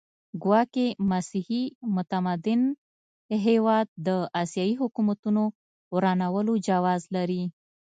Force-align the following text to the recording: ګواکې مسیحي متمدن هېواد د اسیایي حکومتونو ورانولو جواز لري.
ګواکې 0.43 0.87
مسیحي 1.11 1.63
متمدن 1.95 2.61
هېواد 3.45 3.87
د 4.07 4.09
اسیایي 4.41 4.75
حکومتونو 4.81 5.43
ورانولو 5.95 6.53
جواز 6.67 7.01
لري. 7.15 7.43